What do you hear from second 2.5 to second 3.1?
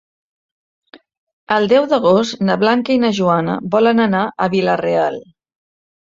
Blanca i